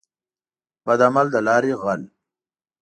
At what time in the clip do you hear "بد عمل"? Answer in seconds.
0.85-1.27